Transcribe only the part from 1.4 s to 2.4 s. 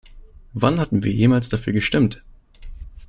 dafür gestimmt?